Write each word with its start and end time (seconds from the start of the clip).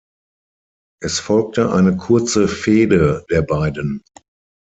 Es 1.03 1.19
folgte 1.19 1.71
eine 1.71 1.95
kurze 1.95 2.47
Fehde 2.47 3.23
der 3.29 3.43
beiden. 3.43 4.01